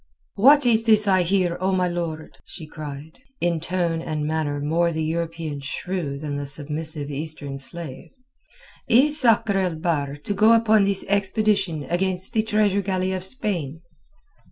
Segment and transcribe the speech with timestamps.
[0.33, 4.91] "What is this I hear, O my lord?" she cried, in tone and manner more
[4.91, 8.09] the European shrew than the submissive Eastern slave.
[8.89, 13.81] "Is Sakr el Bahr to go upon this expedition against the treasure galley of Spain?"